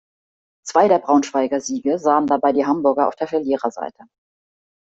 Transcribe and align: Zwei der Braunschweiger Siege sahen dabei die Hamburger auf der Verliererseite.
Zwei 0.65 0.87
der 0.87 0.97
Braunschweiger 0.97 1.61
Siege 1.61 1.99
sahen 1.99 2.25
dabei 2.25 2.53
die 2.53 2.65
Hamburger 2.65 3.07
auf 3.07 3.15
der 3.15 3.27
Verliererseite. 3.27 4.05